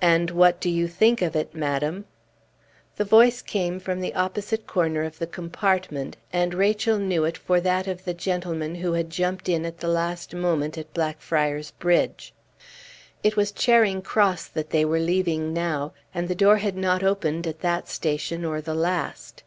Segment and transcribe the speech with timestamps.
[0.00, 2.06] "And what do you think of it, madam?"
[2.96, 7.60] The voice came from the opposite corner of the compartment, and Rachel knew it for
[7.60, 12.32] that of the gentleman who had jumped in at the last moment at Blackfriars Bridge.
[13.22, 17.46] It was Charing Cross that they were leaving now, and the door had not opened
[17.46, 19.42] at that station or the last.